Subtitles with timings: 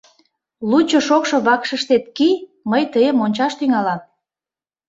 [0.69, 2.35] Лучо шокшо вакшышыштет кий,
[2.71, 4.01] мый тыйым ончаш тӱҥалам.